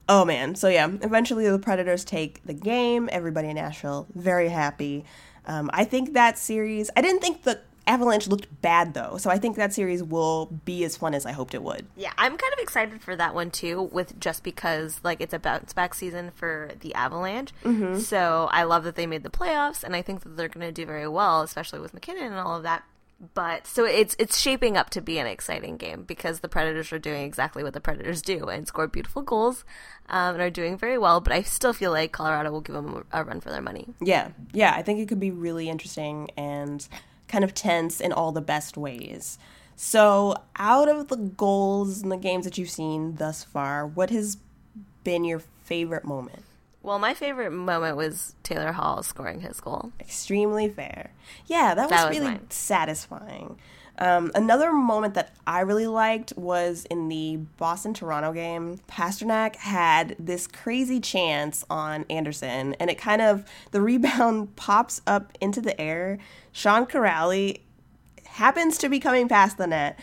[0.08, 3.10] Oh man, so yeah, eventually the Predators take the game.
[3.12, 5.04] Everybody in Nashville very happy.
[5.48, 6.92] Um, I think that series.
[6.96, 10.84] I didn't think the Avalanche looked bad though, so I think that series will be
[10.84, 11.88] as fun as I hoped it would.
[11.96, 15.39] Yeah, I'm kind of excited for that one too, with just because like it's a
[15.39, 17.52] bounce back season for the Avalanche.
[17.63, 18.00] Mm-hmm.
[18.00, 20.72] So I love that they made the playoffs, and I think that they're going to
[20.72, 22.84] do very well, especially with MacKinnon and all of that.
[23.34, 27.00] But so it's it's shaping up to be an exciting game because the Predators are
[27.00, 29.63] doing exactly what the Predators do and score beautiful goals
[30.10, 31.22] um, and are doing very well.
[31.22, 33.88] But I still feel like Colorado will give them a run for their money.
[34.02, 36.88] Yeah, yeah, I think it could be really interesting and
[37.32, 39.39] kind of tense in all the best ways.
[39.76, 44.38] So, out of the goals and the games that you've seen thus far, what has
[45.04, 46.44] been your favorite moment?
[46.84, 49.91] Well, my favorite moment was Taylor Hall scoring his goal.
[50.00, 51.12] Extremely fair.
[51.48, 52.50] Yeah, that was, was really mine.
[52.50, 53.58] satisfying.
[54.02, 58.80] Um, another moment that I really liked was in the Boston Toronto game.
[58.88, 65.38] Pastrnak had this crazy chance on Andersen, and it kind of, the rebound pops up
[65.40, 66.18] into the air.
[66.52, 67.60] Sean Kuraly
[68.26, 70.00] happens to be coming past the net,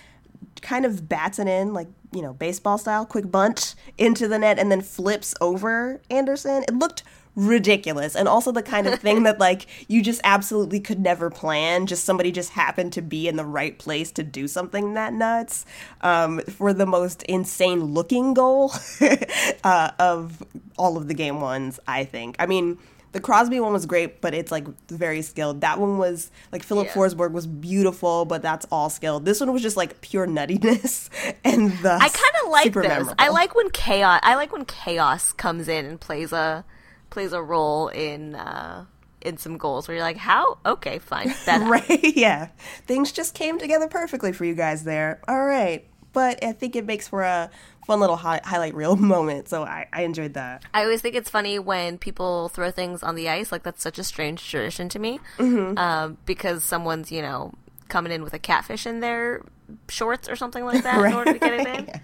[0.62, 4.60] kind of bats it in, like, you know, baseball style, quick bunt into the net,
[4.60, 6.62] and then flips over Andersen.
[6.68, 7.02] It looked
[7.34, 11.86] ridiculous and also the kind of thing that like you just absolutely could never plan
[11.86, 15.64] just somebody just happened to be in the right place to do something that nuts
[16.00, 18.72] um, for the most insane looking goal
[19.64, 20.42] uh, of
[20.76, 22.76] all of the game ones i think i mean
[23.12, 25.62] the Crosby one was great, but it's like very skilled.
[25.62, 26.92] That one was like Filip Yeah.
[26.92, 29.24] Forsberg was beautiful, but that's all skilled.
[29.24, 31.08] This one was just like pure nuttiness
[31.44, 32.90] and thus I kind of like super this.
[32.90, 33.14] memorable.
[33.18, 34.20] I like when chaos.
[34.22, 36.66] I like when chaos comes in and plays a
[37.10, 38.84] plays a role in uh,
[39.20, 40.58] in some goals where you're like, how?
[40.64, 41.34] Okay, fine.
[41.46, 42.16] That right?
[42.16, 42.48] Yeah,
[42.86, 45.20] things just came together perfectly for you guys there.
[45.28, 47.50] All right, but I think it makes for a
[47.86, 49.48] fun little hi- highlight reel moment.
[49.48, 50.64] So I, I enjoyed that.
[50.74, 53.50] I always think it's funny when people throw things on the ice.
[53.50, 57.54] Like that's such a strange tradition to me, um, because someone's you know
[57.88, 59.42] coming in with a catfish in their
[59.88, 62.00] shorts or something like that in order to get it in.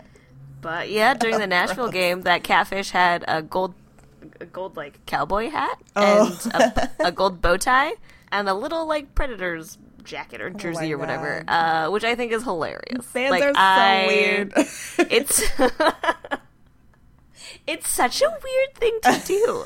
[0.61, 3.75] But yeah, during the Nashville game, that catfish had a gold,
[4.41, 7.93] a gold like cowboy hat and a, a gold bow tie
[8.33, 12.43] and a little like Predators jacket or jersey or whatever, uh, which I think is
[12.43, 13.05] hilarious.
[13.07, 14.53] Fans like, are so I- weird.
[15.11, 15.43] It's
[17.67, 19.65] it's such a weird thing to do.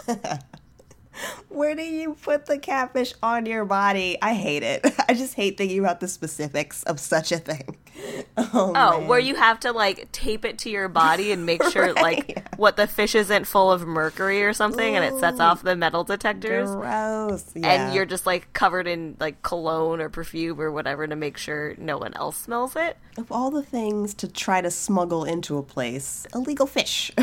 [1.48, 4.18] Where do you put the catfish on your body?
[4.22, 4.86] I hate it.
[5.08, 7.76] I just hate thinking about the specifics of such a thing.
[8.36, 11.92] Oh, Oh, where you have to like tape it to your body and make sure
[11.94, 15.74] like what the fish isn't full of mercury or something and it sets off the
[15.74, 16.70] metal detectors.
[16.70, 17.50] gross.
[17.54, 17.66] Yeah.
[17.86, 21.74] And you're just like covered in like cologne or perfume or whatever to make sure
[21.78, 22.96] no one else smells it.
[23.16, 27.10] of all the things to try to smuggle into a place, illegal fish.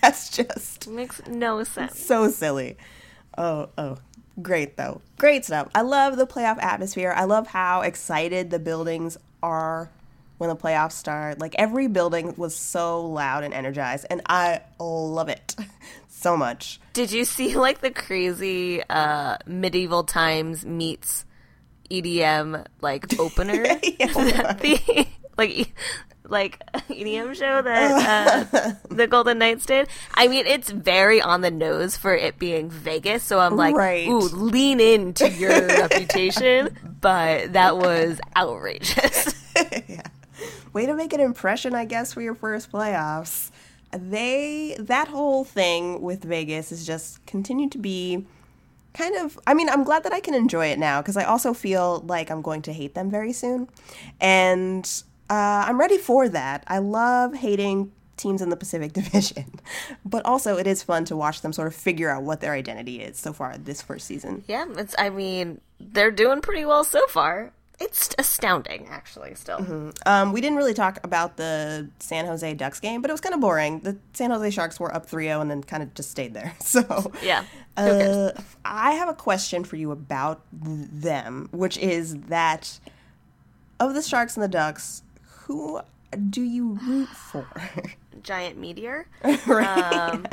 [0.00, 1.98] That's just makes no sense.
[2.00, 2.76] so silly.
[3.36, 3.98] Oh, oh.
[4.42, 5.00] Great though.
[5.18, 5.68] Great stuff.
[5.76, 7.14] I love the playoff atmosphere.
[7.16, 9.90] I love how excited the buildings are
[10.38, 11.38] when the playoffs start.
[11.38, 15.54] Like every building was so loud and energized and I love it
[16.08, 16.80] so much.
[16.94, 21.24] Did you see like the crazy uh medieval times meets
[21.90, 23.62] EDM like opener?
[23.62, 25.06] that the
[25.38, 25.74] like
[26.26, 26.58] like
[26.88, 29.88] EDM show that uh, the Golden Knights did.
[30.14, 34.08] I mean, it's very on the nose for it being Vegas, so I'm like, Right.
[34.08, 36.76] ooh, lean into your reputation.
[37.00, 39.34] But that was outrageous.
[39.88, 40.02] yeah.
[40.72, 43.50] way to make an impression, I guess, for your first playoffs.
[43.92, 48.26] They that whole thing with Vegas is just continued to be
[48.92, 51.54] kind of I mean, I'm glad that I can enjoy it now because I also
[51.54, 53.68] feel like I'm going to hate them very soon.
[54.20, 54.90] And
[55.30, 56.64] uh, I'm ready for that.
[56.66, 59.58] I love hating teams in the Pacific Division.
[60.04, 63.00] But also it is fun to watch them sort of figure out what their identity
[63.00, 64.44] is so far this first season.
[64.46, 64.94] yeah, it's.
[64.98, 67.52] I mean, they're doing pretty well so far.
[67.80, 69.34] It's astounding, actually.
[69.34, 73.20] Still, Um, we didn't really talk about the San Jose Ducks game, but it was
[73.20, 73.80] kind of boring.
[73.80, 76.54] The San Jose Sharks were up 3 0 and then kind of just stayed there.
[76.60, 77.42] So, yeah.
[77.76, 78.30] Uh,
[78.64, 82.78] I have a question for you about them, which is that
[83.80, 85.02] of the Sharks and the Ducks,
[85.46, 85.80] who
[86.30, 87.46] do you root for?
[88.22, 89.06] giant meteor?
[89.46, 89.92] right?
[89.92, 90.26] Um,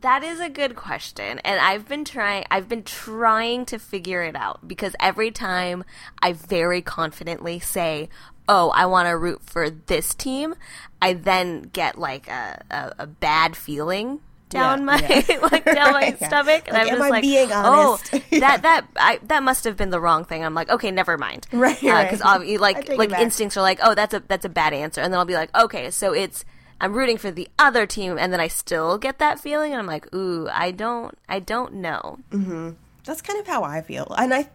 [0.00, 2.44] that is a good question, and I've been trying.
[2.50, 5.84] I've been trying to figure it out because every time
[6.20, 8.08] I very confidently say,
[8.48, 10.54] oh, I want to root for this team,
[11.00, 14.20] I then get like a, a, a bad feeling
[14.52, 15.38] down Yeah, my yeah.
[15.52, 18.12] like down my stomach, and Like, I'm just I like, being oh, honest?
[18.30, 18.40] Yeah.
[18.40, 20.44] that that I, that must have been the wrong thing.
[20.44, 22.04] I'm like, okay, never mind, Right, uh, right.
[22.04, 25.12] Because I like like instincts are like, oh, that's a that's a bad answer, and
[25.12, 26.44] then I'll be like, okay, so it's
[26.80, 29.86] I'm rooting for the other team, and then I still get that feeling, and I'm
[29.86, 32.18] like, ooh, I don't I don't know.
[32.30, 32.70] Mm-hmm.
[33.04, 34.14] That's kind of how I feel.
[34.16, 34.48] And I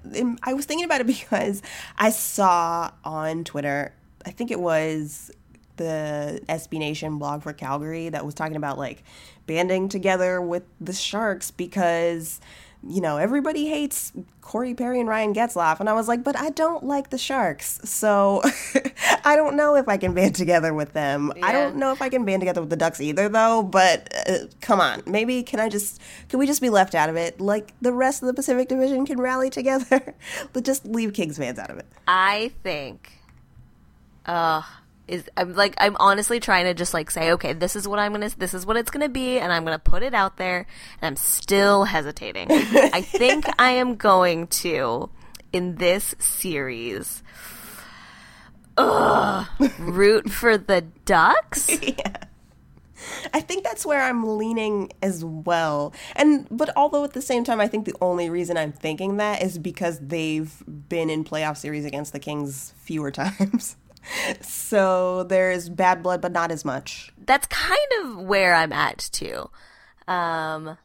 [0.43, 1.61] I was thinking about it because
[1.97, 3.93] I saw on Twitter,
[4.25, 5.31] I think it was
[5.77, 9.03] the SB Nation blog for Calgary that was talking about like
[9.47, 12.39] banding together with the Sharks because
[12.87, 15.79] you know everybody hates Corey Perry and Ryan Getzlaf.
[15.79, 17.79] And I was like but I don't like the Sharks.
[17.83, 18.41] So
[19.25, 21.33] I don't know if I can band together with them.
[21.41, 23.63] I don't know if I can band together with the Ducks either though.
[23.63, 25.01] But uh, come on.
[25.05, 27.41] Maybe can I just can we just be left out of it?
[27.41, 30.13] Like the rest of the Pacific Division can rally together.
[30.53, 31.85] But just leave Kings fans out of it.
[32.07, 33.11] I think,
[34.25, 34.61] uh,
[35.08, 38.12] is I'm like I'm honestly trying to just like say, okay, this is what I'm
[38.12, 40.66] gonna, this is what it's gonna be, and I'm gonna put it out there,
[41.01, 42.47] and I'm still hesitating.
[42.51, 45.10] I think I am going to
[45.53, 47.24] in this series.
[48.78, 49.47] Ugh,
[49.80, 51.70] root for the Ducks.
[53.34, 55.93] I think that's where I'm leaning as well.
[56.16, 59.41] And but although at the same time I think the only reason I'm thinking that
[59.41, 60.51] is because they've
[60.89, 63.78] been in playoff series against the Kings fewer times.
[64.41, 67.11] So there's bad blood but not as much.
[67.17, 69.49] That's kind of where I'm at too.
[70.07, 70.77] Um,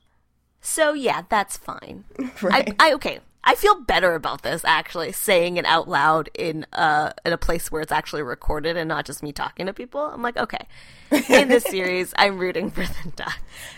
[0.61, 2.05] so yeah, that's fine.
[2.43, 2.75] Right.
[2.79, 3.21] I, I okay.
[3.45, 7.73] I feel better about this actually saying it out loud in uh in a place
[7.73, 10.01] where it's actually recorded and not just me talking to people.
[10.01, 10.67] I'm like, okay,
[11.29, 13.35] in this series, I'm rooting for the Ducks.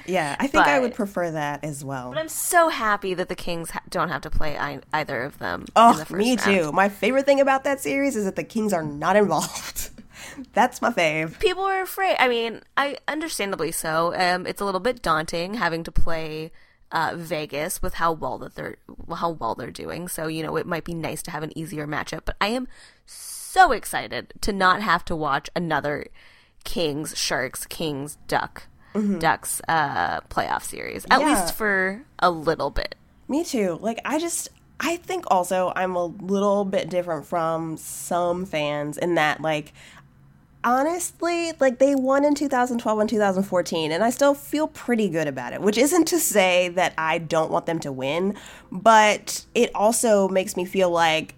[0.06, 2.10] Yeah, I think I would prefer that as well.
[2.10, 5.38] But I'm so happy that the Kings ha- don't have to play I- either of
[5.38, 5.62] them.
[5.62, 6.40] in Oh, the first me round.
[6.40, 6.72] too.
[6.72, 9.90] My favorite thing about that series is that the Kings are not involved.
[10.52, 11.38] That's my fave.
[11.38, 12.16] people are afraid.
[12.18, 14.14] I mean, I understandably so.
[14.14, 16.50] Um, it's a little bit daunting having to play
[16.94, 18.76] uh, Vegas with how well that they're
[19.14, 20.08] how well they're doing.
[20.08, 22.22] So you know, it might be nice to have an easier matchup.
[22.24, 22.66] But I am
[23.04, 26.06] so excited to not have to watch another
[26.64, 28.68] Kings Sharks Kings Duck
[29.18, 31.28] Ducks uh, playoff series at Mm-hmm.
[31.28, 31.40] Yeah.
[31.42, 32.94] least for a little bit.
[33.28, 33.76] Me too.
[33.82, 39.16] Like I just I think also I'm a little bit different from some fans in
[39.16, 39.72] that like
[40.64, 45.52] honestly, like they won in 2012 and 2014 and I still feel pretty good about
[45.52, 48.34] it, which isn't to say that I don't want them to win,
[48.72, 51.34] but it also makes me feel like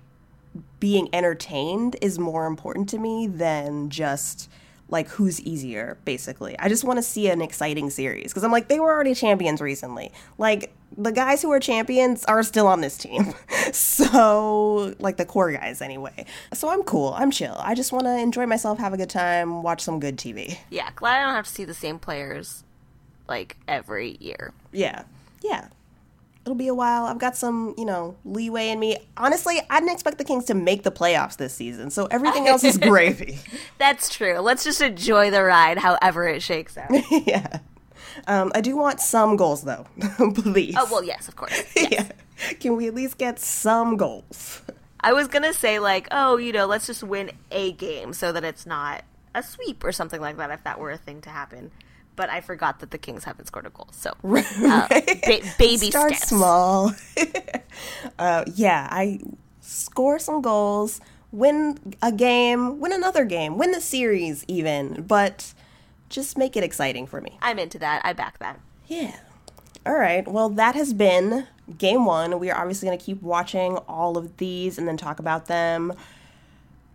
[0.79, 4.49] being entertained is more important to me than just
[4.89, 6.57] like who's easier basically.
[6.59, 9.61] I just want to see an exciting series because i'm like they were already champions
[9.61, 10.12] recently.
[10.39, 13.34] Like the guys who are champions are still on this team.
[13.72, 16.24] So like the core guys anyway.
[16.55, 17.14] So i'm cool.
[17.16, 17.57] I'm chill.
[17.59, 20.91] I just want to enjoy myself have a good time watch some good tv Yeah,
[20.95, 22.62] glad I don't have to see the same players
[23.28, 24.53] like every year.
[24.72, 25.03] yeah.
[25.43, 25.68] Yeah
[26.47, 29.92] it'll be a while i've got some you know leeway in me honestly i didn't
[29.92, 33.38] expect the kings to make the playoffs this season so everything else is gravy
[33.78, 34.38] That's true.
[34.38, 36.90] Let's just enjoy the ride, however it shakes out.
[37.26, 37.59] yeah.
[38.26, 39.86] Um, I do want some goals though,
[40.34, 40.74] please.
[40.78, 41.62] oh well, yes, of course.
[41.76, 42.09] yeah.
[42.61, 44.62] Can we at least get some goals?
[45.01, 48.44] I was gonna say like, oh, you know, let's just win a game so that
[48.44, 51.70] it's not a sweep or something like that if that were a thing to happen.
[52.17, 56.14] But I forgot that the Kings haven't scored a goal, so uh, ba- baby Start
[56.14, 56.29] steps.
[56.29, 56.93] small.
[58.19, 59.21] uh, yeah, I
[59.61, 61.01] score some goals,
[61.31, 65.53] win a game, win another game, win the series even, but
[66.09, 67.37] just make it exciting for me.
[67.43, 68.01] I'm into that.
[68.05, 68.61] I back that.
[68.87, 69.17] Yeah.
[69.85, 70.27] All right.
[70.27, 71.47] Well, that has been
[71.79, 72.39] game one.
[72.39, 75.93] We are obviously going to keep watching all of these and then talk about them.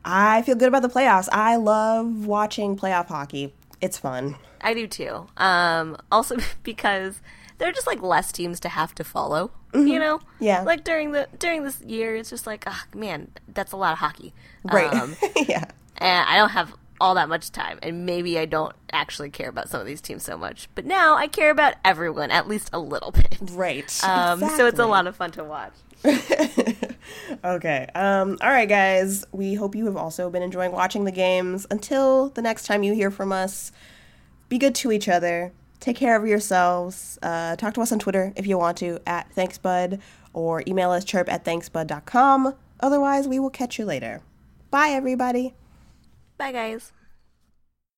[0.03, 1.29] I feel good about the playoffs.
[1.31, 3.53] I love watching playoff hockey.
[3.81, 4.35] It's fun.
[4.61, 5.27] I do too.
[5.37, 7.19] Um, also because
[7.57, 9.51] there are just like less teams to have to follow.
[9.73, 10.43] You know, Mm-hmm.
[10.43, 10.61] Yeah.
[10.63, 13.99] Like during the during this year, it's just like, oh man, that's a lot of
[13.99, 14.33] hockey.
[14.63, 14.93] Right.
[14.93, 15.15] Um,
[15.47, 15.65] yeah.
[15.97, 19.69] and I don't have all that much time, and maybe I don't actually care about
[19.69, 20.67] some of these teams so much.
[20.75, 23.37] But now I care about everyone at least a little bit.
[23.53, 24.03] Right.
[24.03, 25.73] Um, So it's a lot of fun to watch.
[27.43, 27.87] Okay.
[27.95, 29.25] Um, all right, guys.
[29.31, 31.65] We hope you have also been enjoying watching the games.
[31.71, 33.71] Until the next time you hear from us,
[34.49, 35.51] be good to each other.
[35.79, 37.17] Take care of yourselves.
[37.23, 39.99] Uh, talk to us on Twitter if you want to, at thanksbud,
[40.33, 42.53] or email us chirp at thanksbud.com.
[42.79, 44.21] Otherwise, we will catch you later.
[44.69, 45.55] Bye, everybody.
[46.37, 46.91] Bye, guys.